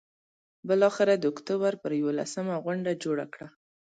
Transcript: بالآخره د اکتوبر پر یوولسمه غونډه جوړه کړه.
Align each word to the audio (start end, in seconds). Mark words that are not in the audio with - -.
بالآخره 0.67 1.13
د 1.17 1.23
اکتوبر 1.33 1.73
پر 1.81 1.91
یوولسمه 1.99 2.55
غونډه 2.65 2.91
جوړه 3.03 3.25
کړه. 3.33 3.47